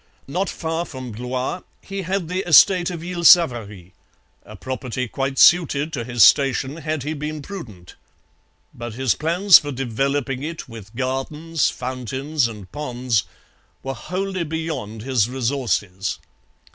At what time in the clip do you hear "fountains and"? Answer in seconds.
11.69-12.71